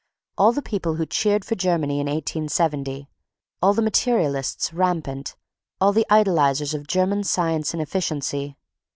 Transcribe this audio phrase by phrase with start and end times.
[0.35, 3.07] all the people who cheered for Germany in 1870....
[3.61, 5.35] All the materialists rampant,
[5.79, 8.57] all the idolizers of German science and efficiency.